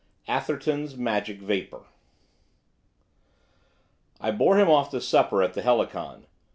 ATHERTON'S 0.27 0.97
MAGIC 0.97 1.41
VAPOUR 1.43 1.85
I 4.19 4.31
bore 4.31 4.57
him 4.57 4.67
off 4.67 4.89
to 4.89 4.99
supper 4.99 5.43
at 5.43 5.53
the 5.53 5.61
Helicon. 5.61 6.25